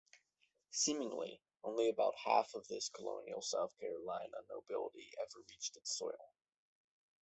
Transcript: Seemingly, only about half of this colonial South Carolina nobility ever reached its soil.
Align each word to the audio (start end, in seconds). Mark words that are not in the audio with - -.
Seemingly, 0.71 1.43
only 1.63 1.87
about 1.87 2.15
half 2.25 2.55
of 2.55 2.67
this 2.67 2.89
colonial 2.89 3.43
South 3.43 3.77
Carolina 3.79 4.37
nobility 4.49 5.11
ever 5.19 5.41
reached 5.47 5.77
its 5.77 5.95
soil. 5.95 6.33